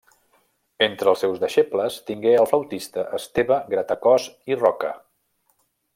Entre 0.85 1.11
els 1.11 1.21
seus 1.23 1.35
deixebles 1.43 1.99
tingué 2.07 2.33
el 2.39 2.49
flautista 2.53 3.03
Esteve 3.19 3.61
Gratacòs 3.75 4.29
i 4.53 4.59
Roca. 4.63 4.91